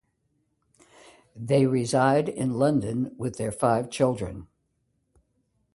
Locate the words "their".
3.37-3.51